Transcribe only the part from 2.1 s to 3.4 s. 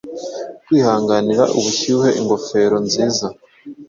ingofero nziza